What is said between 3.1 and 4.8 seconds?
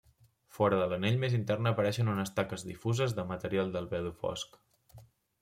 de material d'albedo fosc.